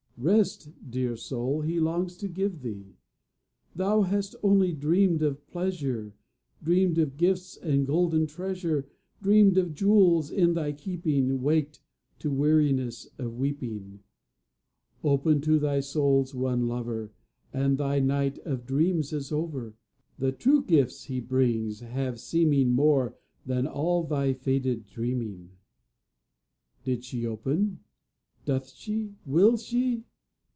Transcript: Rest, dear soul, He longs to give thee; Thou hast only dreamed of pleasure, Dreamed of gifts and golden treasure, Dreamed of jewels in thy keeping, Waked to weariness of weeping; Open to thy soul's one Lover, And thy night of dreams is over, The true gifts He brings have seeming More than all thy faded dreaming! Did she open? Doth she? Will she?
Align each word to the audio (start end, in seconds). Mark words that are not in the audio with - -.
Rest, 0.17 0.69
dear 0.87 1.15
soul, 1.15 1.61
He 1.61 1.79
longs 1.79 2.15
to 2.17 2.27
give 2.27 2.61
thee; 2.61 2.95
Thou 3.75 4.03
hast 4.03 4.35
only 4.43 4.71
dreamed 4.71 5.23
of 5.23 5.47
pleasure, 5.47 6.13
Dreamed 6.61 6.99
of 6.99 7.17
gifts 7.17 7.57
and 7.57 7.87
golden 7.87 8.27
treasure, 8.27 8.87
Dreamed 9.23 9.57
of 9.57 9.73
jewels 9.73 10.29
in 10.29 10.53
thy 10.53 10.73
keeping, 10.73 11.41
Waked 11.41 11.81
to 12.19 12.29
weariness 12.29 13.07
of 13.17 13.33
weeping; 13.39 14.01
Open 15.03 15.41
to 15.41 15.57
thy 15.57 15.79
soul's 15.79 16.35
one 16.35 16.67
Lover, 16.67 17.11
And 17.51 17.79
thy 17.79 17.99
night 17.99 18.37
of 18.45 18.67
dreams 18.67 19.11
is 19.13 19.31
over, 19.31 19.75
The 20.19 20.31
true 20.31 20.63
gifts 20.63 21.05
He 21.05 21.19
brings 21.19 21.79
have 21.79 22.19
seeming 22.19 22.73
More 22.73 23.15
than 23.43 23.65
all 23.65 24.03
thy 24.03 24.33
faded 24.33 24.85
dreaming! 24.85 25.49
Did 26.83 27.03
she 27.03 27.25
open? 27.25 27.79
Doth 28.45 28.69
she? 28.69 29.15
Will 29.25 29.57
she? 29.57 30.03